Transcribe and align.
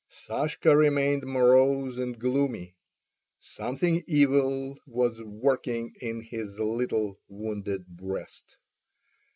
Sashka 0.09 0.75
remained 0.75 1.27
morose 1.27 1.99
and 1.99 2.17
gloomy—something 2.17 4.03
evil 4.07 4.75
was 4.87 5.21
working 5.23 5.95
in 6.01 6.21
his 6.21 6.57
little 6.59 7.19
wounded 7.29 7.85
breast. 7.85 8.57